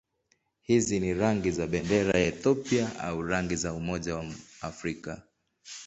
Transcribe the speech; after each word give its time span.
Hizi 0.61 0.99
ni 0.99 1.13
rangi 1.13 1.51
za 1.51 1.67
bendera 1.67 2.19
ya 2.19 2.25
Ethiopia 2.25 2.99
au 2.99 3.21
rangi 3.21 3.55
za 3.55 3.73
Umoja 3.73 4.15
wa 4.15 4.25
Afrika. 4.61 5.21